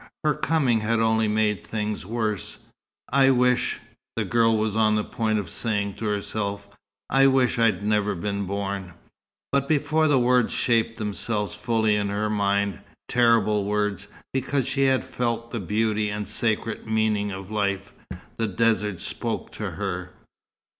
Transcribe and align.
Her 0.23 0.33
coming 0.33 0.79
had 0.79 0.99
only 0.99 1.27
made 1.27 1.63
things 1.63 2.07
worse. 2.07 2.57
"I 3.09 3.29
wish" 3.29 3.77
the 4.15 4.25
girl 4.25 4.57
was 4.57 4.75
on 4.75 4.95
the 4.95 5.03
point 5.03 5.37
of 5.37 5.47
saying 5.47 5.93
to 5.97 6.05
herself 6.05 6.67
"I 7.07 7.27
wish 7.27 7.59
I'd 7.59 7.83
never 7.85 8.15
been 8.15 8.45
born." 8.47 8.95
But 9.51 9.69
before 9.69 10.07
the 10.07 10.17
words 10.17 10.51
shaped 10.53 10.97
themselves 10.97 11.53
fully 11.53 11.95
in 11.95 12.09
her 12.09 12.31
mind 12.31 12.79
terrible 13.07 13.65
words, 13.65 14.07
because 14.33 14.67
she 14.67 14.85
had 14.85 15.05
felt 15.05 15.51
the 15.51 15.59
beauty 15.59 16.09
and 16.09 16.27
sacred 16.27 16.87
meaning 16.87 17.31
of 17.31 17.51
life 17.51 17.93
the 18.37 18.47
desert 18.47 19.01
spoke 19.01 19.51
to 19.51 19.69
her. 19.69 20.13